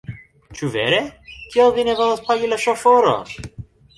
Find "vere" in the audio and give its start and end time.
0.75-1.01